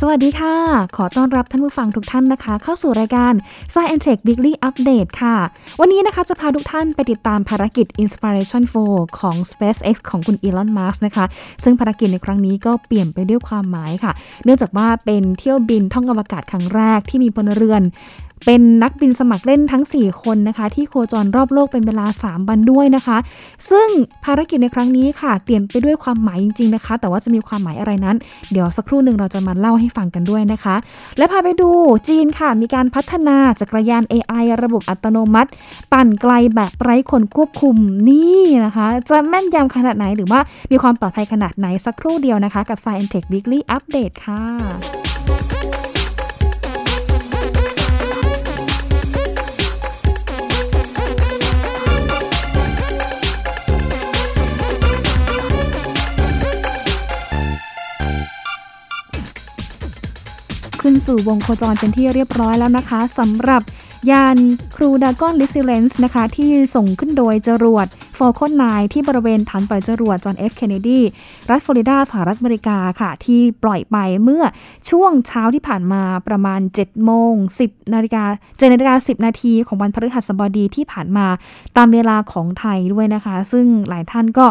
[0.00, 0.54] สวัสดีค่ะ
[0.96, 3.32] ขอต้อนรับท่านผู้ฟังทุกท่านนะคะ เข้าสู่รายการ
[3.72, 5.36] Science Tech Weekly Update ค่ะ
[5.80, 8.62] วันนี้นะคะจะพาทุกท่านไปติดตามภารกิจ Inspiration
[8.92, 11.24] 4 ของ SpaceX ของคุณ Elon Musk นะคะ
[11.64, 14.12] ซึ่งภารกิจในครั้งนี้ก็เปลี่ยนไปด้วยความหมายค่ะ
[14.44, 17.82] เนื่องจากว่าเป็นเที่ยวบินท่องอวกาศครั้งแรกที่มีพลเรือน
[18.44, 23.16] เป็นนักบินสมัครเล่นทั้ง 4 คนนะคะ ที่โคจรรอบโลกเป็นเวลา 3 วันด้วยนะคะ
[23.70, 23.88] ซึ่ง
[24.24, 28.16] ภารกิจในครั้งนี้ค่ะ เตรียมไปด้วยความหมายจริง ๆนะคะ แต่ว่าจะมีความหมายอะไรนั้น
[28.52, 30.76] เดี๋ยวสักครู่หนึ่งเราจะมาเล่าให้ฟังกันด้วยนะคะ
[31.18, 31.70] และพาไปดู
[32.08, 35.50] จีนค่ะ มีการพัฒนาจักรยาน AI ระบบอัตโนมัติ
[35.92, 37.76] ปั่นไกลแบบไร้คนควบคุม
[38.08, 44.42] นี่นะคะ จะแม่นยำขนาดไหนหรือว่ามีความปลอดภัยขนาดไหนสักครู่เดียวนะคะ กับ Science Tech Weekly Update ค่ะ
[61.06, 63.62] สู่วงโคจรเป็นที่เรียบร้อยแล้วนะคะสำหรับ
[64.10, 64.36] ยาน
[64.76, 67.86] Crew Dragon Resilience นะคะ ที่ส่งขึ้นโดยจรวด
[68.18, 71.00] Falcon 9 ที่บริเวณฐานปล่อยจรวดจอห์นเอฟเคนเนดี
[71.50, 74.44] รัฐฟลอริดาสหรัฐอเมริกาค่ะ ที่ปล่อยไปเมื่อ
[74.90, 81.26] ช่วงเช้าที่ผ่านมาประมาณ 7 โมง 10 นาฬิกา7นาฬิกา10 นาทีของวันพฤหัสบดีที่ผ่านมา
[81.76, 84.46] ตามเวลาของไทยด้วยนะคะ ซึ่งหลายท่านก็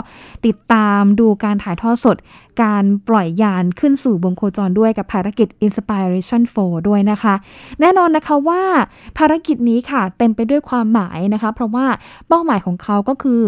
[0.46, 2.18] ติดตามดูการถ่ายทอดสด
[2.64, 7.36] การปล่อยยานขึ้นสู่วงโคจรด้วยกับภารกิจ Inspiration 4 ด้วยนะคะ
[7.80, 8.64] แน่นอนนะคะว่า
[9.18, 11.86] ภารกิจนี้ค่ะ เต็มไปด้วยความหมายนะคะ เพราะว่า
[12.28, 13.42] เป้าหมายของเขาก็คือ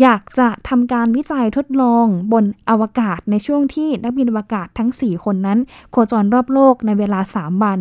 [0.00, 5.58] อยากจะทำการวิจัยทดลองบนอวกาศในช่วงที่นักบินอวกาศทั้ง 4 คนนั้น
[5.90, 7.78] โคจรรอบโลกในเวลา 3 วัน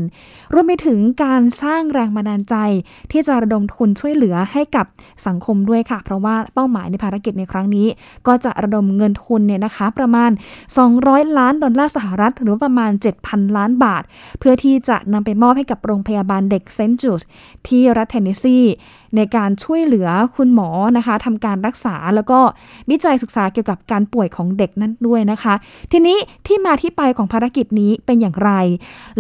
[0.54, 2.56] รวมไปถึงการสร้างแรงบันดาลใจ
[3.12, 4.86] ที่จะระดมทุนช่วยเหลือให้กับ
[5.28, 7.88] สังคมด้วยค่ะ เพราะว่าเป้าหมายในภารกิจในครั้งนี้
[8.28, 10.32] ก็จะระดมเงินทุนเนี่ยนะคะประมาณ
[10.84, 12.92] 200 ล้านดอลลาร์สหรัฐ หรือประมาณ
[13.24, 14.04] 7,000 ล้านบาท
[14.40, 17.22] เพื่อที่จะนำไปมอบให้กับโรงพยาบาลเด็กเซนต์จูด
[17.68, 18.60] ที่รัฐเทนเนสซี
[19.16, 22.40] ในการช่วยเหลือคุณหมอนะคะทำการรักษาแล้วก็
[22.90, 25.54] วิจัยศึกษาเกี่ยวกับการป่วยของเด็กนั้นด้วยนะคะ
[25.92, 28.52] ทีนี้ที่มาที่ไปของภารกิจนี้เป็นอย่างไร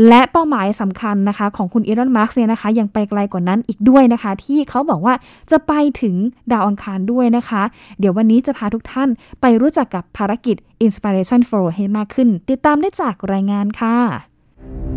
[0.08, 5.14] และเป้าหมายสำคัญนะคะของคุณอีลอนมัสก์เนี่ยนะคะ ยังไปไกลกว่านั้นอีกด้วยนะคะ ที่เขาบอกว่า
[5.52, 6.16] จะไปถึง
[6.52, 7.64] ดาวอังคารด้วยนะคะ
[8.00, 9.10] เดี๋ยววันนี้จะพาทุกท่าน
[9.42, 10.56] ไปรู้จักกับภารกิจ
[10.86, 13.98] Inspiration 4ให้มากขึ้น ติดตามได้จากรายงานค่ะ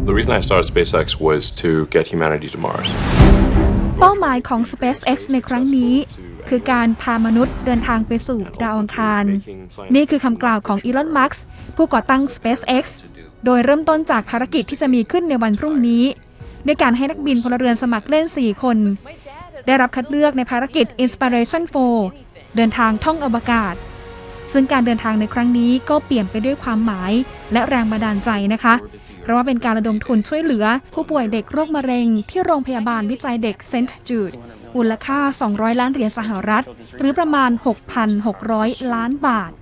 [0.09, 3.26] The reason I started SpaceX was to get humanity to Mars.
[3.99, 5.95] เป้าหมายของ SpaceX ในครั้งนี้
[6.49, 9.25] คือการพามนุษย์เดินทางไปสู่ดาวอังคาร
[9.95, 11.45] นี่คือคำกล่าวของอีลอน มัสก์
[11.77, 12.85] ผู้ก่อตั้ง SpaceX
[13.45, 16.05] โดยเริ่มต้นจากภารกิจที่จะมีขึ้นในวันพรุ่งนี้
[16.67, 18.79] ด้วยการให้นักบินพลเรือนสมัครเล่น 4 คน
[19.67, 21.63] ได้รับคัดเลือกในภารกิจ Inspiration
[22.11, 23.75] 4 เดินทางท่องอวกาศ
[24.53, 27.13] ซึ่งการเดินทางในครั้งนี้ก็เปลี่ยนไปด้วยความหมาย
[27.53, 28.75] และแรงบันดาลใจนะคะ
[29.27, 30.65] เพราะว่าเป็นการระดมทุนช่วยเหลือ
[30.95, 34.33] ผู้ป่วยเด็กโรคมะเร็ง ที่โรงพยาบาลวิจัยเด็กเซนต์จูด
[34.77, 35.19] มูลค่า
[35.51, 36.65] 200 ล้านเหรียญสหรัฐ
[36.99, 37.51] หรือประมาณ
[38.23, 39.53] 6,600 ล้านบาท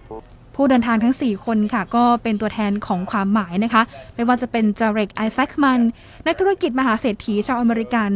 [0.54, 3.82] ผู้เดินทางทั้ง 4 คนค่ะ ก็เป็นตัวแทนของความหมายนะคะ
[4.14, 5.80] ไม่ว่าจะเป็นจาเรดไอแซคแมน
[6.26, 8.10] นักธุรกิจมหาเศรษฐีชาวอเมริกัน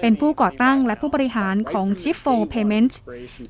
[0.00, 2.92] เป็นผู้ก่อตั้งและผู้บริหารของ c h i f 4 Payment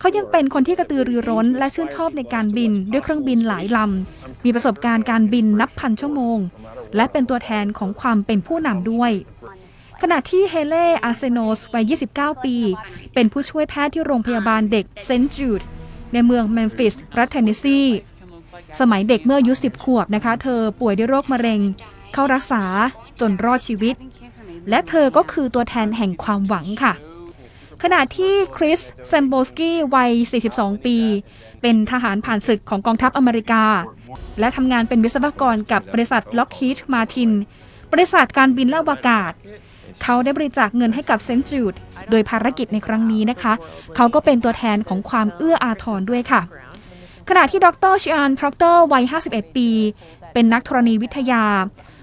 [0.00, 6.38] เขายังเป็นคนที่กระตือรือร้น และชื่นชอบในการบินด้วยเครื่องบินหลายลำ มีประสบการณ์การบินนับพันชั่วโมง
[6.96, 9.12] และเป็นตัวแทนของความเป็นผู้นำด้วย
[10.02, 12.56] ขณะที่เฮลีย์ อาร์เซโนซ์ วัย 29 ปี
[13.14, 15.60] เป็นผู้ช่วยแพทย์ที่โรงพยาบาลเด็กเซนต์จูด
[16.12, 17.80] ในเมืองเมมฟิส รัฐเทนเนสซี
[18.80, 21.60] สมัยเด็กเมื่ออายุ 10 ขวบนะคะ เธอป่วยด้วยโรคมะเร็ง
[22.12, 22.62] เข้ารักษา
[23.20, 23.94] จนรอดชีวิต
[24.70, 26.92] และเธอก็คือตัวแทนแห่งความหวังค่ะ
[27.82, 30.12] ขณะที่คริสเซมโบสกี้วัย
[30.48, 30.96] 42 ปี
[31.62, 33.64] เป็นทหารผ่านศึกของกองทัพอเมริกา
[34.40, 37.30] และทำงานเป็นวิศวกรกับบริษัท Lockheed Martin
[37.92, 39.32] บริษัทการบินและอวกาศ
[40.02, 41.40] เขาได้บริจาคเงินให้กับ St.
[41.50, 41.74] Jude
[42.10, 43.52] โดยภารกิจในครั้งนี้นะคะ
[43.96, 46.40] เขาก็เป็นตัวแทนของความเอื้ออาทรด้วยค่ะ
[47.28, 49.68] ขณะที่ดรชิอานพร็อกเตอร์วัย 51 ปี
[50.32, 51.44] เป็นนักธรณีวิทยา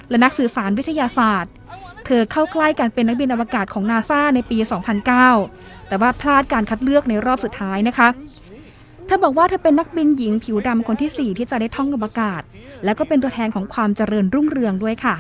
[0.10, 1.54] และนักสื่อสารวิทยาศาสตร์
[2.06, 4.58] เธอเข้าใกล้การเป็นนักบินอวกาศของนาซาในปี
[5.24, 8.08] 2009 แต่ว่าพลาดการคัดเลือกในรอบสุดท้ายนะคะ
[9.06, 12.42] เธอบอกว่าเธอเป็นนักบินหญิงผิวดำคนที่ 4 ที่จะได้ท่องอวกาศ
[12.84, 15.16] และก็เป็นตัวแทนของความเจริญรุ่งเรืองด้วยค่ะ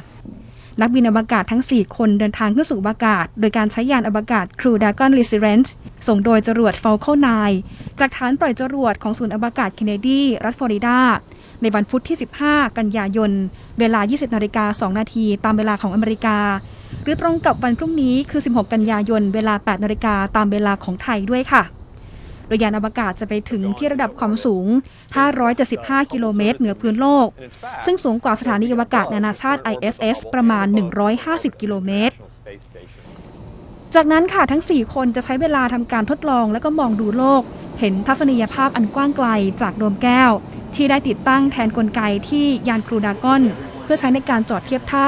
[0.81, 5.67] นักบินอวกาศทั้ง 4 คนเดินทางขึ้นสู่อวกาศ โดยการใช้ยานอวกาศ Crew Dragon Resilience
[6.07, 7.19] ส่งโดยจรวด Falcon
[7.59, 10.99] 9 จากฐานปล่อยจรวดของศูนย์อวกาศเคนเนดี รัฐฟลอริดา
[11.61, 12.17] ในวันพุธที่
[12.47, 13.31] 15 กันยายน
[13.79, 16.37] เวลา 20นาฬิกา2นาทีตามเวลาของอเมริกา
[17.03, 21.63] หรือตรงกับวันพรุ่งนี้คือ 16 กันยายน เวลา 8 นาฬิกาตามเวลาของไทยด้วยค่ะ
[22.47, 24.65] โดยยานอวกาศจะไปถึงที่ระดับความสูง
[25.39, 27.27] 575 กิโลเมตร เหนือพื้นโลก
[27.85, 30.65] ซึ่งสูงกว่าสถานีอวกาศนานาชาติ ISS ประมาณ
[31.13, 32.15] 150 กิโลเมตร
[33.95, 37.41] จากนั้นค่ะทั้ง 4 คนจะใช้เวลาทำการทดลองและก็มองดูโลก
[37.79, 39.27] เห็นทัศนียภาพอันกว้างไกล
[39.61, 40.31] จากโดมแก้ว
[40.75, 43.43] ที่ได้ติดตั้งแทนกลไกที่ยานครูดากอน
[43.83, 45.07] เพื่อใช้ในการจอดเทียบท่า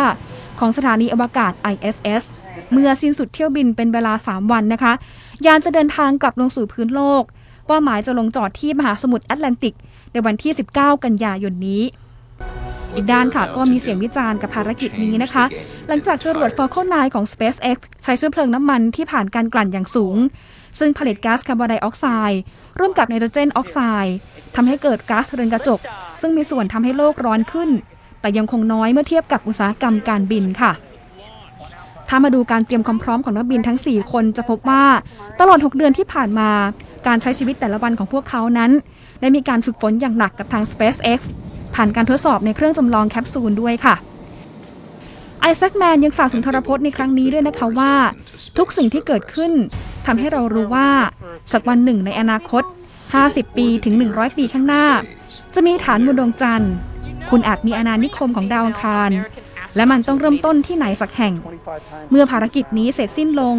[0.59, 2.23] ของสถานีอวกาศ ISS
[2.71, 4.93] เมื่อสิ้นสุดเที่ยวบินเป็นเวลา 3 วันนะคะ
[5.45, 7.23] ยานจะเดินทางกลับลงสู่พื้นโลก
[7.67, 9.75] เป้าหมายจะลงจอดที่มหาสมุทรแอตแลนติก
[10.11, 11.83] ในวันที่ 19 กันยายนนี้
[12.95, 15.43] อีกด้านค่ะก็มีเสียงวิจารณ์กับภารกิจนี้นะคะ
[15.87, 20.17] หลังจากจรวด Falcon 9 ของ SpaceX ใช้เชื้อเพลิงน้ำมันที่ผ่านการกลั่นอย่างสูง
[20.79, 22.41] ซึ่งผลิตก๊าซคาร์บอนไดออกไซด์
[22.79, 24.15] ร่วมกับไนโตรเจนออกไซด์
[24.55, 25.79] ทำให้เกิดก๊าซเรือนกระจก
[26.21, 27.69] ซึ่งมีส่วนทำให้โลกร้อนขึ้น
[28.27, 30.71] แต่ยังคงน้อยเมื่อเทียบกับอุตสาหกรรมการบินค่ะ
[32.09, 34.83] ถ้ามาดูการเตรียมความพร้อมของนักบินทั้ง 4 คนจะพบว่า
[35.39, 36.49] ตลอด 6 เดือนที่ผ่านมา
[37.07, 38.71] การใช้ชีวิตแต่ละวันของพวกเขานั้น
[39.21, 41.19] ได้มีการฝึกฝนอย่างหนักกับทาง SpaceX
[41.75, 43.95] ผ่านการทดสอบในเครื่องจำลองแคปซูลด้วยค่ะ
[45.41, 47.93] ไอแซคแมนยังฝากสุนทรพจน์ในครั้งนี้ด้วยนะคะว่า
[48.57, 49.51] ทุกสิ่งที่เกิดขึ้น
[50.05, 50.89] ทำให้เรารู้ว่า
[51.51, 52.63] สักวันหนึ่งในอนาคต
[53.09, 54.85] 50 ปีถึง 100 ปีข้างหน้า
[55.53, 56.73] จะมีฐานบนดวงจันทร์
[57.29, 59.11] คุณอาจมีอาณานิคมของดาวอังคาร
[59.75, 61.33] และมันต้องเริ่มต้นที่ไหนสักแห่ง
[62.11, 63.57] เมื่อภารกิจนี้เสร็จสิ้นลง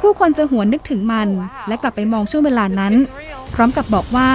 [0.00, 1.28] ผู้คนจะหวนนึกถึงมัน
[1.68, 2.94] และกลับไปมองช่วงเวลานั้น
[3.54, 4.30] พร้อมกับบอกว่า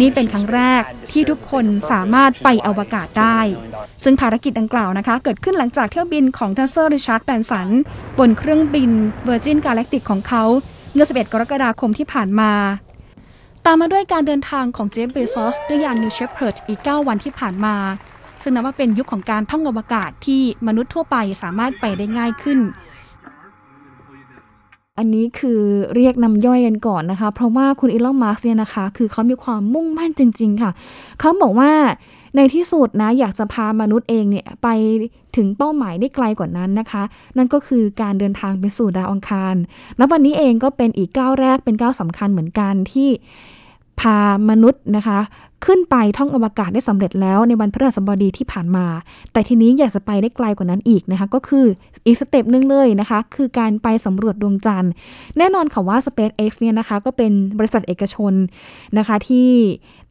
[0.00, 3.38] นี่เป็นครั้งแรกที่ทุกคนสามารถไปอวกาศได้
[4.04, 7.68] ซึ่งภารกิจดังกล่าวนะคะ เกิดขึ้นหลังจากเที่ยวบินของทัสเซอร์ริชาร์ดแบนสัน
[8.18, 8.90] บนเครื่องบิน
[9.28, 10.44] Virgin Galactic ของเขา
[10.94, 12.52] เมื่อ11 กรกฎาคมที่ผ่านมา
[13.66, 17.76] ตามมาด้วยการเดินทางของเจฟเบซอสด้วยยาน New Shepard อีก 9 วันที่ผ่านมา
[18.42, 22.58] ซึ่งนับว่าเป็นยุคของการท่องอวกาศที่มนุษย์ทั่วไปสามารถไปได้ง่ายขึ้น
[24.98, 25.60] อันนี้คือ
[25.94, 30.70] เรียกนำย่อยกันก่อนนะคะ เพราะว่าคุณอีลอนมาร์กเนี่ยนะคะ คือเขามีความมุ่งมั่นจริง ๆ ค่ะ
[31.20, 31.72] เขาบอกว่า
[32.36, 34.68] ในที่สุดนะอยากจะพามนุษย์เองเนี่ยไป
[35.36, 37.02] ถึงเป้าหมายได้ไกลกว่านั้นนะคะ
[37.36, 39.54] นั่นก็คือการเดินทางไปสู่ดาวอังคาร
[39.96, 43.10] และวันนี้เองก็เป็นอีกก้าวแรกเป็นก้าวสำคัญเหมือนกันที่
[44.00, 44.16] พา
[44.48, 45.18] มนุษย์นะคะ
[45.66, 48.86] ขึ้นไปท่องอวกาศได้สำเร็จแล้วในวันพฤหัสบดีที่ผ่านมา
[49.32, 51.66] แต่ทีนี้อยากจะไปได้ไกลกว่านั้นอีกนะคะก็คือ
[52.06, 54.92] อีก step หนึ่งเลยนะคะ คือการไปสำรวจดวงจันทร์
[55.38, 58.32] แน่นอนค่ะว่า SpaceX เนี่ยนะคะก็เป็นบริษัทเอกชน
[58.98, 59.48] นะคะที่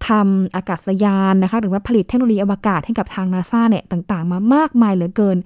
[0.08, 5.38] ทำอากาศยานนะคะหรือว่าผลิตเทคโนโลยีอวกาศให้กับทางนาซาเนี่ยต่างๆ มามากมายเหลือเกิน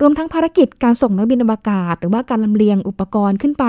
[0.00, 3.64] รวมทั้งภารกิจการส่งนักบินอวกาศ หรือว่าการลำเลียงอุปกรณ์ขึ้นไป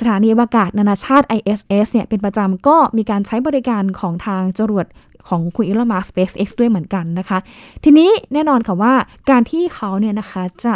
[0.00, 4.86] สถานีอวกาศนานาชาติ ISS เนี่ยเป็นประจำก็มีการใช้บริการของทางจรวด
[5.28, 7.38] ของคุณอีลอนมัสก์ SpaceX ด้วยเหมือนกันนะคะ
[7.84, 8.94] ทีนี้แน่นอนค่ะว่า
[9.30, 10.74] การที่เขาเนี่ยนะคะจะ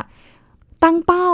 [0.84, 1.28] ตั้งเป้า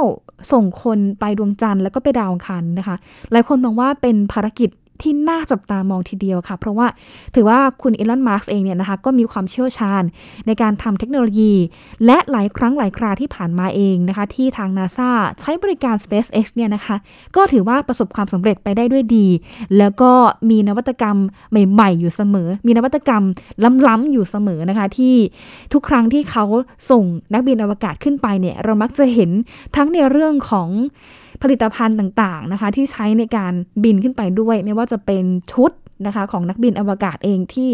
[0.53, 2.97] ส่งคนไปดวงจันทร์แล้วก็ไปดาวอังคารนะคะ
[3.33, 4.71] หลายคนมองว่าเป็นภารกิจ
[5.03, 6.87] ที่น่าจับตามองทีเดียวค่ะ เพราะว่า
[7.35, 10.03] ถือว่าคุณอีลอน มาร์กเองเนี่ยนะคะก็มีความเชี่ยวชาญ
[10.47, 11.55] ในการทำเทคโนโลยี
[12.07, 15.11] และหลายครั้งหลายคราที่ผ่านมาเองนะคะ ที่ทางนาซา
[15.41, 16.97] ใช้บริการ SpaceX เนี่ยนะคะ
[17.37, 19.27] ก็ถือว่าประสบความสำเร็จไปได้ด้วยดี
[19.79, 20.11] แล้วก็
[20.51, 21.17] มีนวัตกรรม
[21.51, 23.23] ใหม่ ๆ อยู่เสมอ มีนวัตกรรม
[23.89, 25.15] ล้ำๆอยู่เสมอนะคะ ที่
[25.73, 26.45] ทุกครั้งที่เขา
[26.91, 29.31] ส่งนักบินอวกาศขึ้นไปเนี่ยเรามักจะเห็น
[29.77, 30.69] ทั้งในเรื่องของ
[31.43, 33.53] ผลิตภัณฑ์ต่างๆนะคะ ที่ใช้ในการ
[33.85, 35.71] บินขึ้นไปด้วย ไม่ว่าจะเป็นชุด
[36.07, 37.71] นะคะของนักบินอวกาศเองที่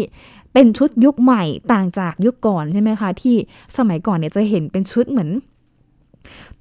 [0.53, 1.43] เป็นชุดยุคใหม่
[1.73, 3.35] ต่างจากยุคก่อนใช่ไหมคะ ที่
[3.77, 5.31] สมัยก่อนเนี่ยจะเห็นเป็นชุดเหมือน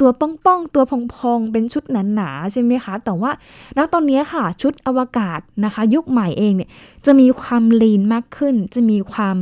[0.01, 3.31] ตัวป้องๆตัวพองๆเป็นชุดหนาๆใช่ไหมคะ แต่ว่า
[3.77, 6.71] ณตอนนี้ค่ะชุดอวกาศนะคะ ยุคใหม่เองเนี่ย
[7.07, 9.37] จะมีความลีนมากขึ้น จะมีความ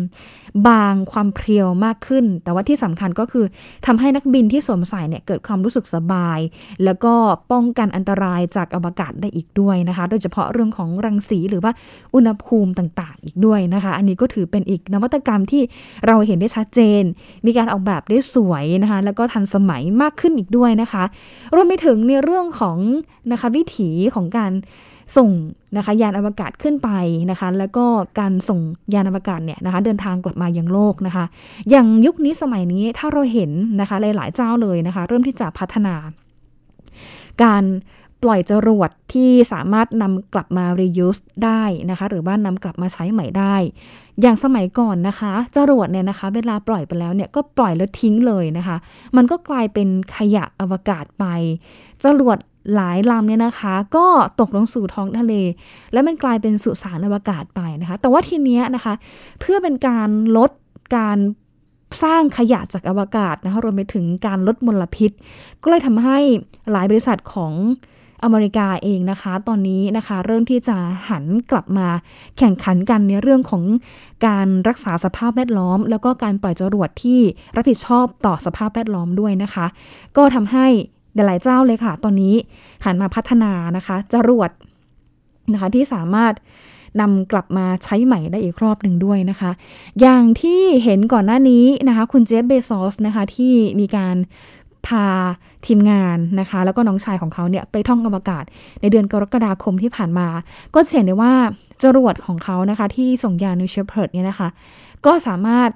[0.68, 3.44] บางความเพรียวมากขึ้น แต่ว่าที่สำคัญก็คือ
[3.86, 6.38] ทำให้นักบินที่สวมใส่เนี่ยเกิดความรู้สึกสบาย
[6.84, 7.12] แล้วก็
[7.52, 11.72] ป้องกันอันตรายจากอวกาศได้อีกด้วยนะคะ โดยเฉพาะเรื่องของรังสีหรือว่า
[12.14, 15.62] อุณหภูมิต่างๆ อีกด้วยนะคะ อันนี้ก็ถือเป็นอีกนวัตกรรมที่
[16.06, 17.02] เราเห็นได้ชัดเจน
[17.46, 21.04] มีการออกแบบได้สวยนะคะ แล้วก็ทันสมัยมากขึ้นอีกด้วยนะคะ
[21.54, 22.78] รวมไปถึงในเรื่องของ
[23.32, 24.52] นะคะวิถีของการ
[25.16, 25.30] ส่ง
[25.76, 26.90] นะคะยานอวกาศขึ้นไป
[27.30, 27.84] นะคะ แล้วก็
[28.18, 28.60] การส่ง
[28.94, 31.24] ยานอวกาศเนี่ยนะคะเดินทางกลับมายังโลกนะคะ
[31.70, 33.50] อย่างยุคนี้สมัยนี้ถ้าเราเห็น
[33.80, 35.94] นะคะหลาย ๆ เจ้าเลยนะคะ เริ่มที่จะพัฒนา
[37.42, 37.64] การ
[38.22, 43.56] ปล่อยจรวดที่สามารถนำกลับมา reuse ได้นะคะ หรือว่านำกลับมาใช้ใหม่ได้
[44.20, 48.76] อย่างสมัยก่อนนะคะจรวดเนี่ยนะคะ เวลาปล่อยไปแล้วเนี่ยก็ปล่อยแล้วทิ้งเลยนะคะ
[49.16, 51.24] มันก็กลายเป็นขยะอวกาศไป
[52.04, 52.38] จรวด
[52.74, 54.06] หลายลำเนี่ยนะคะ ก็
[54.40, 55.34] ตกลงสู่ท้องทะเล
[55.92, 58.94] แล้วมันกลายเป็นสุสานอวกาศไปนะคะ แต่ว่าทีเนี้ยนะคะ
[59.40, 60.50] เพื่อเป็นการลด
[60.96, 61.18] การ
[62.02, 65.10] สร้างขยะจากอวกาศนะคะรวมไปถึงการลดมลพิษ
[65.62, 66.18] ก็เลยทำให้
[66.72, 67.54] หลายบริษัทของ
[68.24, 70.76] อเมริกาเองนะคะ ตอนนี้นะคะเริ่มที่จะ
[71.08, 71.88] หันกลับมา
[72.38, 73.62] แข่งขันกันในเรื่องของ
[74.26, 77.20] การรักษาสภาพแวดล้อม แล้วก็การปล่อยจรวดที่
[77.56, 79.66] รับผิดชอบต่อสภาพแวดล้อมด้วยนะคะ
[80.16, 80.66] ก็ทำให้
[81.14, 82.34] หลายๆเจ้าเลยค่ะ ตอนนี้
[82.84, 84.50] หันมาพัฒนานะคะจรวด
[85.52, 86.34] นะคะที่สามารถ
[87.00, 89.50] นำกลับมาใช้ใหม่ได้อีกรอบหนึ่งด้วยนะคะ
[90.00, 94.16] อย่างที่เห็นก่อนหน้านี้นะคะ คุณเจฟเบซอสนะคะที่มีการ
[94.86, 95.06] พา
[95.66, 98.44] ทีมงานนะคะ แล้วก็น้องชายของเขาเนี่ยไปท่องอวกาศ
[98.80, 100.28] ในเดือนกรกฎาคมที่ผ่านมา
[100.74, 101.32] ก็เห็นได้ว่า
[101.82, 104.48] จรวดของเขานะคะ ที่ส่งยานนิวเชฟเพิร์ดเนี่ยนะคะ
[105.06, 105.70] ก็สามารถ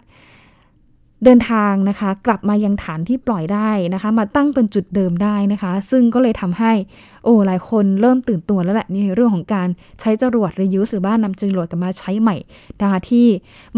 [1.24, 6.72] เดินทางนะคะ กลับมายังฐานที่ปล่อยได้นะคะ มาตั้งเป็นจุดเดิมได้นะคะ ซึ่งก็เลยทำให้
[7.24, 9.68] โอ้หลายคนเริ่มตื่นตัวแล้วแหละในเรื่องของการ
[10.00, 12.36] ใช้จรวด reuse หรือว่านำจรวดกลับมาใช้ใหม่
[12.82, 13.26] นะคะที่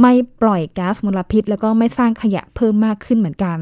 [0.00, 0.12] ไม่
[0.43, 3.59] ปล่อยก๊าซมลพิษ แล้วก็ไม่สร้างขยะเพิ่มมากขึ้นเหมือนกัน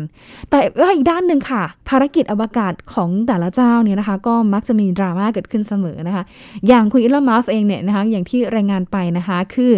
[0.51, 6.25] แต่ว่าอีกด้านหนึ่งค่ะ ภารกิจอวกาศของแต่ละเจ้าเนี่ยนะคะ ก็มักจะมีดราม่าเกิดขึ้นเสมอนะคะ
[6.69, 9.73] อย่างคุณอีลอนมัสก์เองเนี่ยนะคะอย่างที่รายงานไปนะคะคือ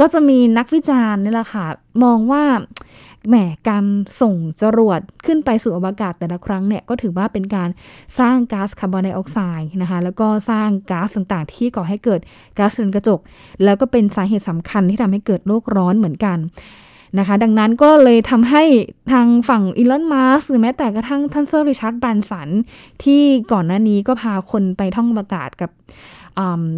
[0.00, 1.66] ก็จะมีนักวิจารณ์นี่แหละค่ะ
[2.04, 2.44] มองว่า
[3.28, 3.36] แหม
[3.68, 3.84] การ
[4.20, 7.68] ส่งจรวดขึ้นไปสู่อวกาศแต่ละครั้งเนี่ยก็ถือว่าเป็นการ
[8.18, 12.20] สร้างก๊าซคาร์บอนไดออกไซด์นะคะแล้วก็สร้างก๊าซต่างๆ ที่ก่อให้เกิด
[12.58, 13.20] ก๊าซเรือนกระจก
[13.64, 16.38] แล้วก็เป็นสาเหตุสำคัญที่ทำให้เกิดโลกร้อนเหมือนกัน
[17.18, 18.62] นะคะดังนั้นก็เลยทำให้
[19.12, 22.48] ทางฝั่งอีลอน มัสก์หรือแม้แต่กระทั่งท่านเซอร์ริชาร์ดแบรนสัน
[23.02, 25.70] ที่ก่อนหน้านี้ก็พาคนไปท่องอวกาศกับ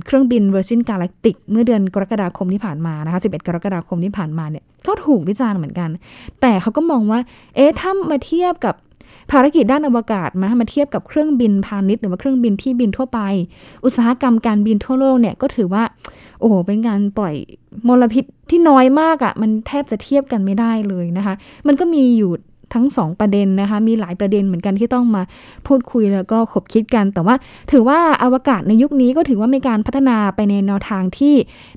[0.06, 5.90] เครื่องบิน Virgin Galactic เมื่อเดือนกรกฎาคมที่ผ่านมานะคะ 11 กรกฎาคมที่ผ่านมาเนี่ยก็ถูกวิจารณ์เหมือนกัน
[6.40, 7.20] แต่เขาก็มองว่า
[7.56, 8.74] เอ๊ะถ้ามาเทียบกับ
[9.30, 13.20] ภารกิจด้านอวกาศมามาเทียบกับเครื่องบินพาณิชย์หรือว่าเครื่องบินที่บินทั่วไป
[13.84, 15.82] อุตสาหกรรมการบินทั่วโลกเนี่ยก็ถือว่า
[16.40, 17.34] โอ้โห เป็นการปล่อย
[17.88, 21.34] มลพิษที่น้อยมากอะ่ะ มันแทบจะเทียบกันไม่ได้เลยนะคะ
[21.66, 22.30] มันก็มีอยู่
[22.74, 25.22] ทั้ง 2 ประเด็นนะคะ มีหลายประเด็นเหมือนกันที่ต้องมา
[25.66, 27.34] พูดคุยแล้วก็ขบคิดกัน แต่ว่า
[27.70, 31.34] ถือว่าอวกาศในยุคนี้ก็ถือว่ามีการพัฒนาไปในแนวทางที่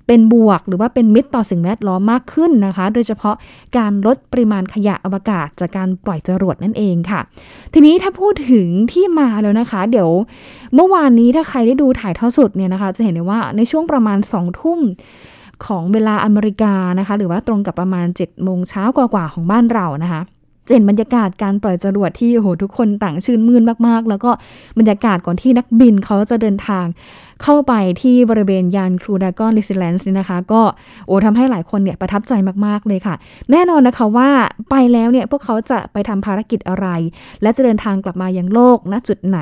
[0.08, 3.36] เป็นบวก หรือว่าเป็นมิตรต่อสิ่งแวดล้อมมากขึ้นนะคะ โดยเฉพาะ
[3.78, 7.20] การลดปริมาณขยะอวกาศจากการปล่อยจรวดนั่นเองค่ะ
[7.74, 10.10] ทีนี้ถ้าพูดถึงที่มาแล้วนะคะ เดี๋ยว
[10.76, 14.80] เมื่อวานนี้ถ้าใครได้ดูถ่ายทอดสดเนี่ยนะคะ จะเห็นได้ว่าในช่วงประมาณ2ทุ่ม
[15.68, 20.22] ของเวลาอเมริกานะคะ หรือว่าตรงกับประมาณ7โมงเช้ากว่าๆของบ้านเรานะคะ
[20.72, 24.32] เห็นบรรยากาศการปล่อยจรวดที่โหทุกคนต่างชื่นมื่นมากๆ แล้วก็
[24.80, 26.86] บรรยากาศก่อนที่นักบินเขาจะเดินทาง
[27.44, 30.62] เข้าไปที่บริเวณยานครูดากอนลิซิแลนส์นี่นะคะ ก็
[31.08, 32.34] โอ้ทำให้หลายคนเนี่ยประทับใจ
[32.66, 33.16] มากๆเลยค่ะ
[33.52, 34.30] แน่นอนนะคะว่า
[34.70, 36.88] ไปแล้วเนี่ยพวกเขาจะไปทำภารกิจอะไร
[37.42, 39.40] และจะเดินทางกลับมายังโลกณจุดไหน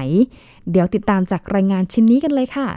[0.72, 2.68] เดี๋ยวติดตามจากรายงานชิ้นนี้กันเลยค่ะ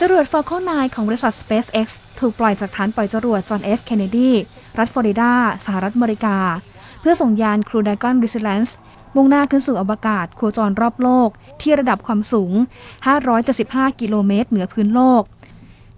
[0.00, 1.86] จรวด Falcon 9 ของบริษัท SpaceX
[2.20, 4.30] ถูกปล่อยจากฐานปล่อยจรวดจอห์นเอฟเคนเนดี
[4.78, 5.32] รัฐฟลอริดา
[5.64, 6.36] สหรัฐอเมริกา
[7.00, 8.72] เพื่อส่งยานครูดากอน Resilience
[9.14, 11.28] มุ่งหน้าขึ้นสู่อวกาศโคจรรอบโลก
[11.62, 12.52] ที่ระดับความสูง
[13.26, 15.22] 575 กิโลเมตรเหนือพื้นโลก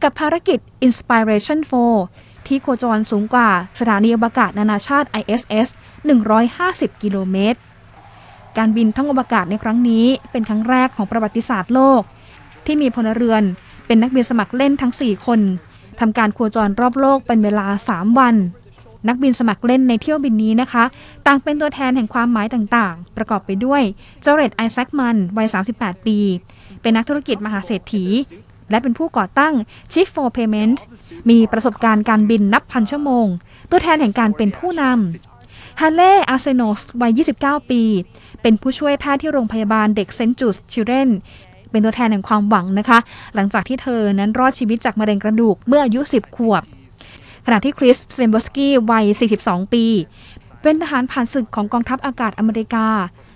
[0.03, 1.59] กับภารกิจ Inspiration
[2.05, 3.51] 4 ที่โคจรสูงกว่า
[3.81, 5.69] สถานีอวกาศนานาชาติ ISS
[6.35, 7.59] 150 กิโลเมตร
[8.59, 12.03] การบินท่องอวกาศในครั้งนี้ เป็นครั้งแรกของประวัติศาสตร์โลก
[12.67, 13.43] ที่มีพลเรือน
[13.87, 15.41] เป็นนักบินสมัครเล่นทั้ง 4 คน
[16.01, 18.35] ทำการโคจรรอบโลกเป็นเวลา 3 วัน
[19.09, 20.85] นักบินสมัครเล่นในเที่ยวบินนี้นะคะ
[21.27, 23.83] ต่างเป็นตัวแทนแห่งความหมายต่างๆ ประกอบไปด้วย
[24.23, 26.19] เจเรตไอแซคมันวัย 38 ปี
[26.81, 28.05] เป็นนักธุรกิจมหาเศรษฐี
[28.71, 29.55] และเป็นผู้ก่อตั้ง
[29.93, 30.79] Chief for Payment
[31.31, 33.27] มีประสบการณ์การบินนับพันชั่วโมง
[33.71, 35.32] ตัวแทนแห่งการเป็นผู้นำ
[35.81, 37.83] เฮลีย์อาร์ซีโนซ์วัย 29 ปี
[38.43, 40.21] เป็นผู้ช่วยแพทย์ที่โรงพยาบาลเด็ก St.
[40.29, 41.11] Jude Children
[41.71, 42.99] เป็นตัวแทนแห่งความหวังนะคะ
[43.35, 46.63] หลังจากที่เธอนั้นรอดชีวิตจากมะเร็งกระดูกเมื่ออายุ 10 ขวบ
[47.47, 49.05] ขณะที่คริสเซมโบสกี้วัย
[49.39, 49.85] 42 ปี
[50.63, 52.89] เป็นทหารผ่านศึกของกองทัพอากาศอเมริกา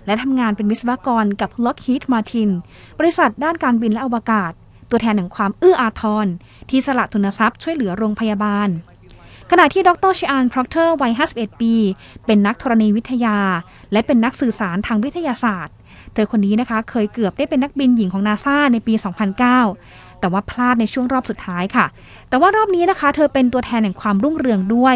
[0.05, 2.49] และทำงานเป็นวิศวกรกับ Lockheed Martin
[2.99, 4.51] บริษัทด้านการบินและอวกาศ
[4.91, 6.27] ตัวแทนแห่งความเอื้ออาทร
[6.69, 8.69] ที่สละทุนทรัพย์ช่วยเหลือโรงพยาบาล
[9.51, 11.73] ขณะที่ดรชิอานพร็อกเตอร์วัย 51 ปี
[12.25, 13.37] เป็นนักธรณีวิทยา
[13.91, 15.73] และเป็นนักสื่อสารทางวิทยาศาสตร์
[16.13, 18.93] เธอคนนี้นะคะเคยเกือบได้เป็นนักบินหญิงของนาซาในปี
[19.57, 21.85] 2009 แต่ว่าพลาดในช่วงรอบสุดท้ายค่ะ
[22.29, 24.95] แต่ว่ารอบนี้นะคะ เธอเป็นตัวแทนแห่งความรุ่งเรืองด้วย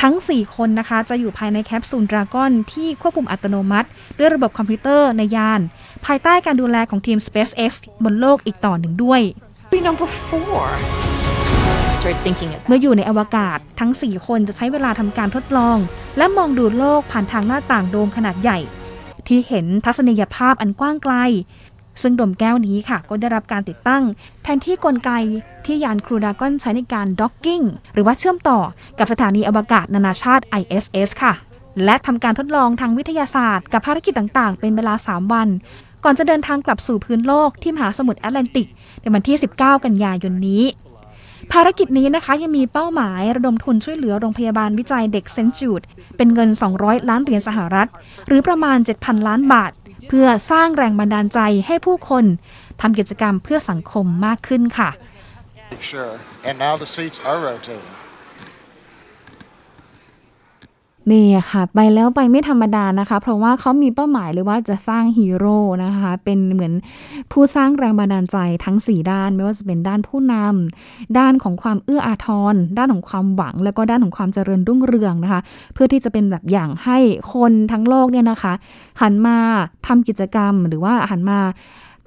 [0.00, 3.88] ทั้ง 4 คนนะคะจะอยู่ภายในแคปซูล Dragon ที่ควบคุมอัตโนมัติ
[4.18, 5.60] ด้วยระบบคอมพิวเตอร์ในยาน
[6.06, 7.72] ภายใต้การดูแลของทีม SpaceX
[8.04, 9.22] บนโลกอีกต่อหนึ่งด้วย
[9.86, 10.66] number four
[12.68, 15.76] เมื่ออยู่ในอวกาศทั้ง 4 คนจะใช้เวลาทำการทดลอง
[16.18, 18.58] และมองดูโลกผ่านทางหน้าต่างโดมขนาดใหญ่
[19.26, 21.14] ที่เห็นทัศนียภาพอันกว้างไกล
[22.02, 24.02] ซึ่งโดมแก้วนี้ค่ะ ก็ได้รับการติดตั้ง
[24.42, 25.10] แทนที่กลไก
[25.66, 27.62] ที่ยานครูดากอนใช้ในการด็อกกิ้ง
[27.92, 28.58] หรือว่าเชื่อมต่อ
[28.98, 31.32] กับสถานีอวกาศนานาชาติ ISS ค่ะ
[31.84, 35.48] และทำการทดลองทางวิทยาศาสตร์ กับภารกิจต่างๆ เป็นเวลา 3 วัน
[36.04, 38.68] ก่อนจะเดินทางกลับสู่พื้นโลกที่มหาสมุทรแอตแลนติก
[39.00, 40.64] ในวันที่ 19 กันยายนนี้
[41.52, 45.82] ภารกิจนี้นะคะยังมีเป้าหมายระดมทุนช่วยเหลือโรงพยาบาลวิจัยเด็กเซนจูด
[46.16, 47.88] เป็นเงิน 200 ล้านเหรียญสหรัฐ
[48.26, 49.72] หรือประมาณ 7,000 ล้านบาท
[50.08, 52.24] เพื่อสร้างแรงบันดาลใจให้ผู้คน
[52.80, 54.90] ทำกิจกรรมเพื่อสังคมมากขึ้นค่ะ
[55.92, 56.14] Sure.
[56.48, 57.95] And now the seats are rotating.
[61.12, 66.72] นี่ค่ะ ไปแล้วไปไม่ธรรมดานะคะ เพราะว่าเขามีเป้าหมายเลยว่าจะสร้างฮีโร่นะคะ เป็นเหมือน
[67.32, 75.40] ผู้สร้างแรงบันดาลใจทั้ง 4 ด้าน ไม่ว่าจะเป็นด้านผู้นำด้านของความเอื้ออาทร ด้านของความหวัง แล้วก็ด้านของความเจริญรุ่งเรืองนะคะ
[75.74, 76.98] เพื่อที่จะเป็นแบบอย่างให้
[77.34, 78.52] คนทั้งโลกเนี่ยนะคะ
[79.02, 79.36] หันมา
[79.86, 81.38] ทำกิจกรรม หรือว่าหันมา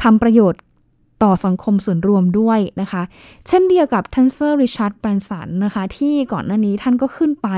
[0.04, 0.62] ทำประโยชน์
[1.24, 3.02] ต่อสังคมส่วนรวมด้วยนะคะ
[3.48, 7.50] เช่นเดียวกับท่านเซอร์ริชาร์ดแบรนสันนะคะ ที่ก่อนหน้านี้ท่านก็ขึ้นไป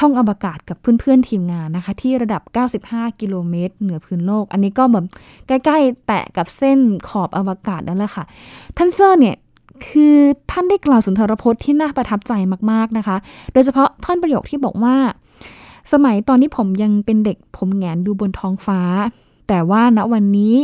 [0.00, 2.42] ท่องอวกาศกับเพื่อนๆทีมงานนะคะ ที่ระดับ
[2.80, 5.04] 95 กิโลเมตร เหนือพื้นโลก อันนี้ก็แบบ
[5.46, 8.24] ใกล้ๆ แตะกับเส้นขอบอวกาศนั่นแหละค่ะ
[8.76, 9.36] ท่านเซอร์เนี่ย
[9.86, 10.16] คือ
[10.50, 12.32] ท่านได้กล่าวสุนทรพจน์ที่น่าประทับใจ
[12.70, 13.16] มากๆนะคะ
[13.52, 14.96] โดยเฉพาะท่านประโยคที่บอกว่า
[15.92, 18.80] สมัยตอนที่ผมยังเป็นเด็กผมแงนดูบนท้องฟ้า
[19.48, 20.56] แต่ว่าณวันนี้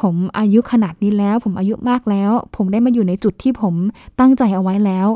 [0.00, 3.74] ผมอายุขนาดนี้แล้ว ผมอายุมากแล้ว ผมได้มาอยู่ในจุดที่ผม
[4.20, 5.08] ตั้งใจเอาไว้แล้ว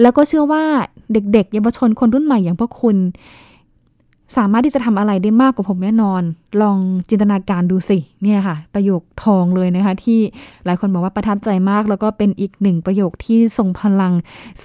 [0.00, 0.64] แล้วก็เชื่อว่า
[1.12, 2.96] เด็กๆเยาวชนคนรุ่นใหม่อย่างพวกคุณ
[4.38, 6.22] สามารถที่จะทำอะไรได้มากกว่าผมแน่นอน
[6.62, 10.20] ลองจินตนาการดูสิเนี่ยค่ะ ประโยคทองเลยนะคะ ที่
[10.64, 14.12] หลายคนบอกว่าประทับใจมาก แล้วก็เป็นอีกหนึ่งประโยคที่ทรงพลัง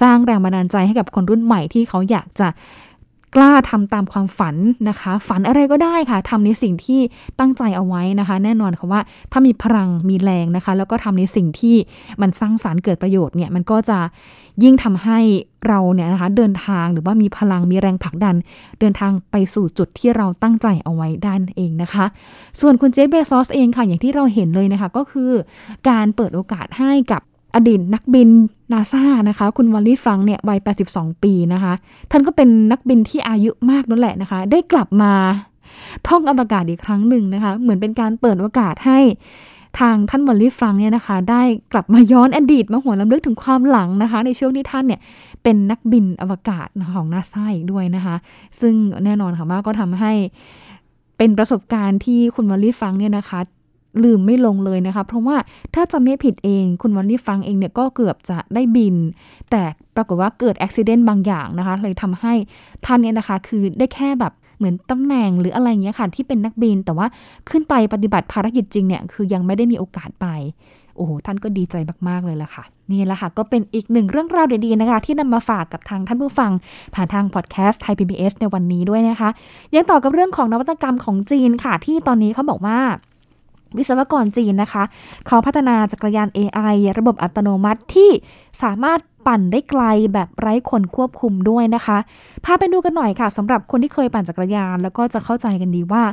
[0.02, 2.48] สร้างแรงบันดาลใจให้กับคนรุ่นใหม่ที่เขาอยากจะ
[3.36, 4.56] กล้าทำตามความฝัน
[4.90, 7.00] นะคะ ฝันอะไรก็ได้ค่ะทำในสิ่งที่
[7.40, 9.02] ตั้งใจเอาไว้นะคะ แน่นอนค่ะว่า
[9.32, 11.76] ถ้ามีพลังมีแรงนะคะ แล้วก็ทำในสิ่งที่
[12.22, 14.00] มันสร้างสารรค์เกิดประโยชน์เนี่ยมันก็จะ
[14.64, 15.20] ยิ่งทำให้
[15.68, 18.36] เราเนี่ยนะคะเดินทางหรือว่ามีพลังมีแรงผลักดัน
[18.80, 22.06] เดินทางไปสู่จุดที่เราตั้งใจเอาไว้ได้นนเองนะคะ
[22.62, 25.32] ส่วนคุณเจฟเบซอสเองค่ะอย่างที่เราเห็นเลยนะคะ ก็คือ
[25.90, 27.22] การเปิดโอกาสให้กับ
[27.56, 28.30] อดีตนักบิน
[28.72, 30.60] นาซานะคะ คุณวอลลี่ฟรังเนี่ยวัย
[30.92, 31.74] 82 ปีนะคะ
[32.12, 35.14] ท่านก็เป็นนักบินที่อายุมากนั่นแหละนะคะ ได้กลับมา
[36.08, 39.00] ท่องอวกาศอีกครั้งหนึ่งนะคะ เหมือนเป็นการเปิดโอกาสให้
[39.80, 41.42] ทางท่านวอลลี่ฟังก์เนี่ยนะคะ ได้
[41.74, 45.00] กลับมาย้อนอดีตมาหวนรำลึกถึงความหลังนะคะ ในช่วงที่ท่านเนี่ย
[45.44, 48.16] เป็นนักบินอวกาศของนาซาอีกด้วยนะคะ
[48.60, 48.74] ซึ่ง
[49.06, 50.14] แน่นอนค่ะว่าก็ทำให้
[51.18, 53.40] เป็นประสบการณ์ที่คุณวอลลี่ฟังก์เนี่ยนะคะ
[54.04, 55.38] ลืมไม่ลงเลยนะคะ เพราะว่า
[55.76, 58.96] ถ้าจำไม่ผิดเองคุณวอลลี่ฟังก์เองเนี่ยก็เกือบจะได้บิน
[59.52, 59.62] แต่
[59.96, 62.34] ปรากฏว่าเกิดอุบัติเหตุบางอย่างนะคะ เลยทำให้
[62.86, 67.08] ท่านเนี่ยนะคะ คือได้แค่แบบเหมือนตำแหน่งหรืออะไรเงี้ยค่ะที่เป็นนักบิน แต่ว่า
[67.50, 70.28] ขึ้นไปปฏิบัติภารกิจจริงเนี่ยคือยังไม่ได้มีโอกาสไป
[70.96, 71.76] โอ้โห ท่านก็ดีใจ
[72.08, 76.52] มาก ๆ เลยล่ะค่ะ นี่แหละค่ะ ก็เป็นอีกหนึ่งเรื่องราวดี ๆ นะคะ ที่นำมาฝากกับทางท่านผู้ฟัง
[76.96, 79.30] ผ่านทางพอดแคสต์ไทย PBS ในวันนี้ด้วยนะคะ
[79.76, 82.80] ยังต่อกับเรื่องของนวัตกรรมของจีนค่ะ ที่ตอนนี้เขาบอกว่า
[83.78, 84.84] วิศวกรจีนนะคะ
[85.28, 88.12] เขาพัฒนาจักรยาน AI ระบบอัตโนมัติที่
[88.64, 89.84] สามารถ ปั่นได้ไกล
[90.14, 91.98] แบบไร้คนควบคุมด้วยนะคะ
[92.46, 96.04] พาไปดูกันหน่อยค่ะสำหรับคนที่เคยปั่นจักรยาน แล้วก็จะเข้าใจกันดีว่า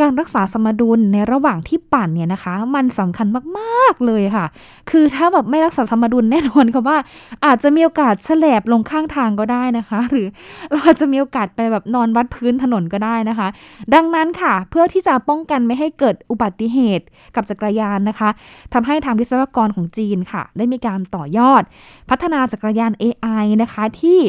[0.00, 3.26] การรักษาสมดุลในระหว่างที่ปั่นเนี่ยนะคะ มันสำคัญ
[3.58, 4.46] มากๆเลยค่ะ
[4.90, 6.98] คือถ้าแบบไม่รักษาสมดุลแน่นอนค่ะว่า
[7.44, 10.26] อาจจะมีโอกาสแฉลบลงข้างทางก็ได้นะคะ หรือ
[10.70, 13.48] เราอาจจะมีโอกาสไปแบบนอนวัดพื้นถนนก็ได้นะคะ
[13.94, 17.04] ดังนั้นค่ะ เพื่อที่จะป้องกันไม่ให้เกิดอุบัติเหตุ
[17.36, 18.28] กับจักรยานนะคะ
[18.72, 21.62] ทำให้ทางวิศวกรของจีนค่ะ ได้มีการต่อยอด
[22.10, 24.20] พัฒนาจักรยาน AI นะคะที่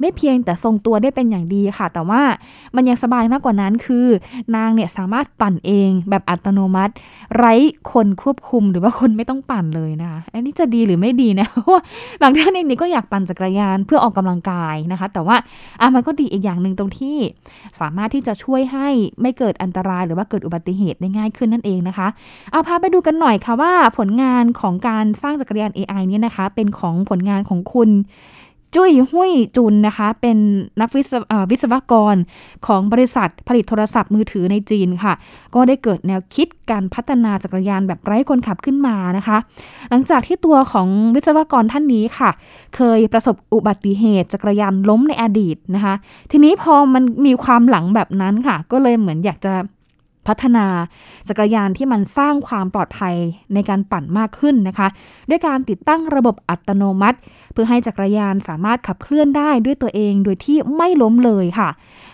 [0.00, 2.22] ไม่เพียงแต่ทรงตัวได้เป็นอย่างดีค่ะ แต่ว่า
[2.76, 4.06] มันยังสบายมากกว่านั้นคือ
[4.56, 6.92] นางเนี่ยสามารถปั่นเองแบบอัตโนมัติ
[7.36, 7.54] ไร้
[7.92, 11.82] คนควบคุมหรือว่าคนไม่ต้องปั่นเลยนะคะอันนี้จะดีหรือไม่ดีนะเพราะว่า
[12.22, 15.36] บางท่านเองนี่ก็อยากปั่นจักรยานเพื่อออกกำลังกายนะคะ แต่ว่า
[15.80, 17.16] อะมันก็ดีอีกอย่างหนึ่งตรงที่
[17.80, 18.88] สามารถที่จะช่วยให้
[19.20, 22.08] ไม่เกิดอันตรายหรือว่าเกิดอุบัติเหตุได้ง่ายขึ้นนั่นเองนะคะ
[22.52, 27.90] เอาพาไปดูกันหน่อยค่ะว่าผลงานของการสร้างจักรยาน AI เนี่ยนะคะ เป็นของผลงานของคุณ
[28.74, 30.38] จุ้ยหุยจุนนะคะ เป็น
[30.80, 32.16] นักวิศวเอ่อวิศวกร
[32.66, 35.14] ของบริษัทผลิตโทรศัพท์มือถือในจีนค่ะ
[35.54, 39.38] ก็ได้เกิดแนวคิดการพัฒนาจักรยานแบบไร้คนขับขึ้นมานะคะ
[39.90, 42.30] หลังจากที่ตัวของวิศวกรท่านนี้ค่ะ
[42.76, 45.94] เคยประสบอุบัติเหตุจักรยานล้มในอดีตนะคะ
[46.30, 49.54] ทีนี้พอมันมีความหลังแบบนั้นค่ะ ก็เลยเหมือนอยากจะ
[50.28, 50.66] พัฒนา
[51.28, 53.14] จักรยานที่มันสร้างความปลอดภัย
[53.54, 54.88] ในการปั่นมากขึ้นนะคะ
[55.28, 57.18] ด้วยการติดตั้งระบบอัตโนมัติ
[57.52, 61.68] เพื่อให้จักรยานสามารถขับเคลื่อนได้ด้วยตัวเองโดยที่ไม่ล้มเลยค่ะ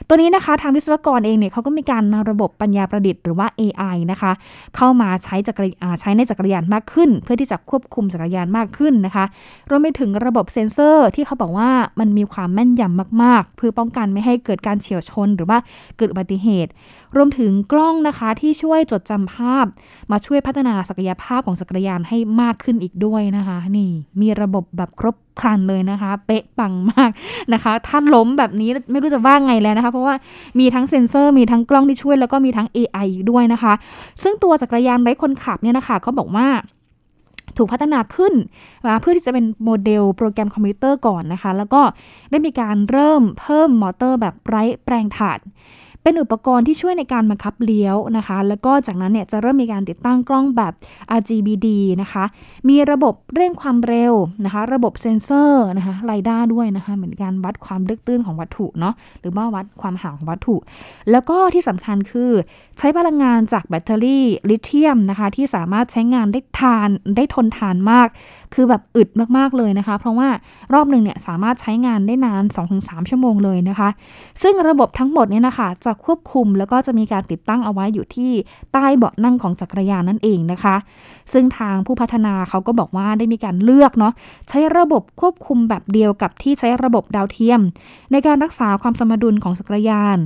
[0.09, 4.33] ตัวนี้นะคะทางวิศวกรเองเนี่ยเขาก็มีการนำระบบปัญญาประดิษฐ์หรือว่า AI นะคะ
[4.77, 9.25] เข้ามาใช้จักรอ่าใช้ในจักรยานมากขึ้น เพื่อที่จะควบคุมจักรยานมากขึ้นนะคะ
[9.71, 15.59] รวมไปถึงระบบเซ็นเซอร์ที่เขาบอกว่ามันมีความแม่นยำมาก ๆ เพื่อป้องกันไม่ให้เกิดการเฉียวชน หรือว่า
[15.97, 16.71] เกิดอุบัติเหตุ
[17.17, 19.67] รวมถึงกล้องนะคะที่ช่วยจดจำภาพ
[20.13, 27.11] มาช่วยพัฒนาศักยภาพของจักรยานให้มากขึ้นอีกด้วยนะคะ นี่มีระบบแบบครบครันเลยนะคะ เป๊ะปังมาก
[27.53, 30.15] นะคะ ถ้าล้มแบบนี้ไม่รู้จะว่าไงแล้วนะคะ เพราะว่า
[30.59, 33.73] มีทั้งเซ็นเซอร์ มีทั้งกล้องที่ช่วยแล้วก็มีทั้ง AI อีกด้วยนะคะ
[34.23, 36.49] ซึ่งตัวจักรยานไร้คนขับเนี่ยนะคะเขาบอกว่า
[37.57, 38.33] ถูกพัฒนาขึ้น
[38.85, 41.83] นะเพื่อที่จะเป็นโมเดลโปรแกรมคอมพิวเตอร์ก่อนนะคะ แล้วก็
[42.31, 45.41] ได้มีการเริ่มเพิ่มมอเตอร์แบบไร้แปรงถ่าน
[46.05, 50.73] เป็นอุปกรณ์ที่ช่วยในการบังคับเลี้ยวนะคะ แล้วก็จากนั้นเนี่ยจะเริ่มมีการติดตั้งกล้องแบบ
[51.19, 51.69] RGBD
[52.03, 52.25] นะคะ
[52.69, 54.15] มีระบบเร่งความเร็ว
[54.45, 60.57] นะคะ ระบบเซ็นเซอร์นะคะ LiDAR ด้วยนะคะ เหมือนการวัดความลึกตื้นของวัตถุเนาะ หรือว่าวัดความห่างของวัตถุ
[61.11, 62.31] แล้วก็ที่สำคัญคือ
[62.79, 68.09] ใช้พลังงานจากแบตเตอรี่ลิเธียมนะคะ ที่สามารถใช้งานได้ทานได้ทนทานมาก
[68.55, 70.29] คือแบบอึดมากๆเลยนะคะ เพราะว่า
[70.75, 72.43] รอบหนึ่งเนี่ยสามารถใช้งานได้นาน
[72.77, 73.89] 2-3 ชั่วโมงเลยนะคะ
[74.43, 78.33] ซึ่งระบบทั้งหมดเนี่ยนะคะจะควบคุมแล้วก็จะมีการติดตั้งเอาไว้อยู่ที่
[78.73, 80.77] ใต้เบาะนั่งของจักรยานนั่นเองนะคะ
[81.33, 84.13] ซึ่งทางผู้พัฒนาเขาก็บอกว่าได้มีการเลือกเนาะ
[84.49, 87.61] ใช้ระบบควบคุมแบบเดียวกับที่ใช้ระบบดาวเทียม
[88.13, 90.19] ในการรักษาความสมดุลของจักรยาน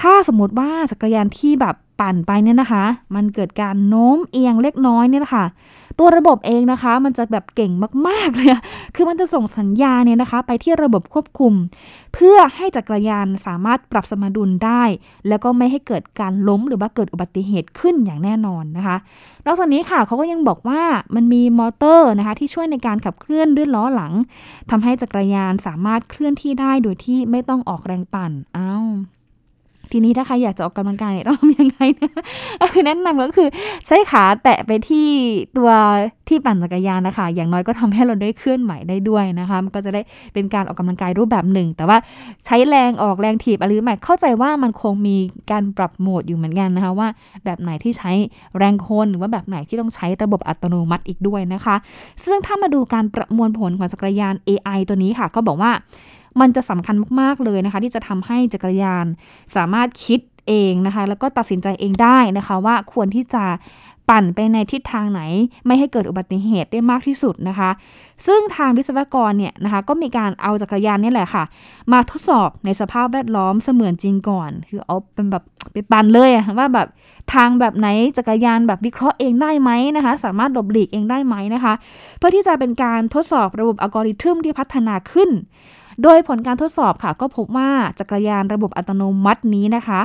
[0.00, 2.84] ถ้าสมมติว่าจักรยานที่แบบ ปั่นไปเนี่ยนะคะ
[3.14, 5.46] มันเกิดการโน้มเอียงเล็กน้อยเนี่ยนะคะ
[5.98, 7.72] ตัวระบบเองนะคะ มันจะแบบเก่ง
[8.06, 8.48] มากๆเลย
[8.94, 11.52] คือมันจะส่งสัญญาณเนี่ยนะคะ ไปที่ระบบควบคุม
[12.14, 14.82] เพื่อให้จักรยานสามารถปรับสมดุลได้
[15.28, 18.96] แล้วก็ไม่ให้เกิดการล้มหรือว่าเกิดอุบัติเหตุขึ้นอย่างแน่นอนนะคะ
[19.46, 20.82] นอกจากนี้ค่ะเขาก็ยังบอกว่า
[21.14, 24.12] มันมีมอเตอร์นะคะที่ช่วยในการขับเคลื่อนด้วยล้อหลัง
[24.70, 28.86] ทำให้จักรยานสามารถเคลื่อนที่ได้โดยที่ไม่ต้องออกแรงปั่นอ้าว
[29.92, 32.12] ทีนี้ถ้าใครอยากจะออกกำลังกายเนี่ยต้องทำยังไงนะ
[32.60, 33.48] ก็คือแนะนำก็คือ
[33.86, 35.08] ใช้ขาแตะไปที่
[35.56, 35.70] ตัว
[36.28, 40.00] ที่ปั่นจักรยานนะคะ อย่างน้อยก็ทำให้เราได้เคลื่อนไหวได้ด้วยนะคะ มันก็จะได้
[40.34, 41.96] เป็นการออกกำลังกายรูปแบบหนึ่ง แต่ว่า
[42.46, 45.16] ใช้แรงออกแรงถีบอะไรใหม่เข้าใจว่ามันคงมี
[45.50, 47.08] การปรับโหมดอยู่เหมือนกันนะคะว่า
[47.44, 48.12] แบบไหนที่ใช้
[48.58, 51.76] แรงคนหรือว่าแบบไหนที่ต้องใช้ระบบอัตโนมัติอีกด้วยนะคะ
[52.24, 55.72] ซึ่งถ้ามาดูการประมวลผลของจักรยาน AI ตัวนี้ค่ะ ก็บอกว่า
[56.40, 59.06] มันจะสำคัญมากๆเลยนะคะ ที่จะทำให้จักรยาน
[59.56, 63.44] สามารถคิดเองนะคะ แล้วก็ตัดสินใจเองได้นะคะว่าควรที่จะ
[64.10, 65.20] ปั่นไปในทิศทางไหน
[65.66, 67.70] ไม่ให้เกิดอุบัติเหตุได้มากที่สุดนะคะ
[68.26, 71.44] ซึ่งทางวิศวกรเนี่ยนะคะก็มีการเอาจักรยานนี่แหละค่ะ
[71.92, 76.88] มาทดสอบในสภาพแวดล้อมเสมือนจริงก่อน คือเอาเป็นแบบไปปั่นเลยว่าแบบ
[77.34, 81.74] ทางแบบไหนจักรยานแบบวิเคราะห์เองได้ไหมนะคะ สามารถหลบหลีกเองได้ไหมนะคะ
[82.18, 85.30] เพื่อที่จะเป็นการทดสอบระบบอัลกอริทึมที่พัฒนาขึ้น
[86.02, 90.00] โดยผลการทดสอบค่ะก็พบว่าจักรยานระบบอัตโนมัตินี้นะคะ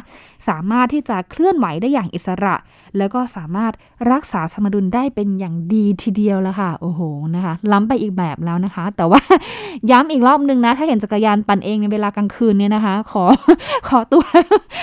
[0.49, 2.55] สามารถที่จะเคลื่อนไหวได้อย่างอิสระ
[2.97, 3.73] แล้วก็สามารถ
[4.11, 7.01] รักษาสมดุลได้เป็นอย่างดีทีเดียวแล้วค่ะ โอ้โห
[7.35, 9.19] นะคะ ล้ำไปอีกแบบแล้วนะคะ แต่ว่า
[9.91, 13.23] ย้ำอีกรอบนึงนะ ถ้าเห็นจักรยานปั่นเองในเวลากลางคืนเนี่ยนะคะ ขอ
[13.87, 14.23] ขอตัว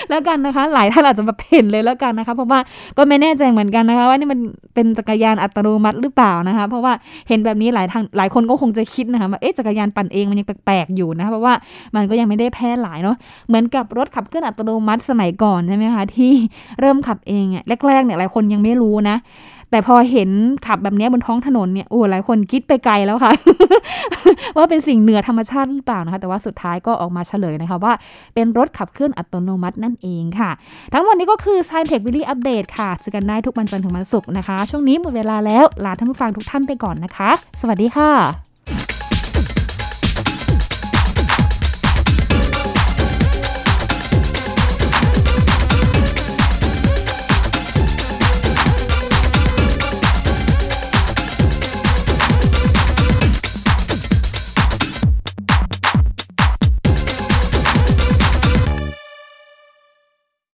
[0.09, 2.59] แล้วกันนะคะ หลายท่านอาจจะมาเห็นเลยแล้วกันนะคะ เพราะว่า
[2.97, 4.39] ก็ไม่แน่ใจเหมือนกันนะคะ ว่านี่มัน
[4.75, 6.93] เป็นจักรยานอัตโนมัติหรือเปล่านะคะ เพราะว่า
[7.27, 11.53] เห็นแบบนี้หลายทางหลายคนก็คงจะคิดนะคะว่าเอ๊ะจักรยานปั่นเองมันยังแปลกๆอยู่นะคะเพราะว่า
[11.95, 13.15] มันก็ยังไม่ได้แพร่หลายเนาะ
[13.47, 16.31] เหมือนกับรถขับเคลื่อนอัตโนมัติสมัยก่อนใช่ไหมคะที่
[16.79, 19.17] เริ่มขับเองอะแรกๆเนี่ยหลายคนยังไม่รู้นะ
[19.71, 20.29] แต่พอเห็น
[20.67, 23.31] ขับแบบนี้บนท้องถนนเนี่ยโอ้หลายคนคิดไปไกลแล้วค่ะ
[24.55, 27.93] ว่าเป็นสิ่งเหนือธรรมชาติหรือเปล่านะคะ แต่ว่าสุดท้ายก็ออกมาเฉลยนะคะว่า
[28.33, 30.51] เป็นรถขับเคลื่อนอัตโนมัตินั่นเองค่ะ
[30.93, 37.29] ทั้งหมดนี้ก็คือ Science Tech Weekly Update ค่ะเจอกันได้ทุกวันจันทร์ถึงวันศุกร์นะคะ ช่วงนี้หมดเวลาแล้วลาท่านผู้ฟังทุกท่านไปก่อนนะคะ
[37.61, 38.52] สวัสดีค่ะ